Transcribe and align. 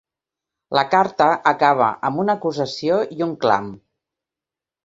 La 0.77 0.83
carta 0.93 1.27
acaba 1.51 1.89
amb 2.09 2.23
una 2.25 2.37
acusació 2.39 2.99
i 3.19 3.23
un 3.29 3.37
clam. 3.45 3.69